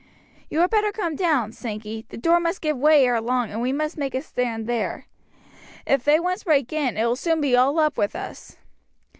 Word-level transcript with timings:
"You 0.49 0.61
had 0.61 0.71
better 0.71 0.91
come 0.91 1.15
down, 1.15 1.51
Sankey. 1.51 2.07
The 2.09 2.17
door 2.17 2.39
must 2.39 2.59
give 2.61 2.75
way 2.75 3.05
ere 3.05 3.21
long; 3.21 3.59
we 3.61 3.71
must 3.71 3.99
make 3.99 4.15
a 4.15 4.23
stand 4.23 4.65
there. 4.65 5.05
If 5.85 6.03
they 6.05 6.19
once 6.19 6.43
break 6.43 6.73
in, 6.73 6.97
it 6.97 7.05
will 7.05 7.15
soon 7.15 7.39
be 7.39 7.55
all 7.55 7.77
up 7.79 7.97
with 7.99 8.15
us." 8.15 8.57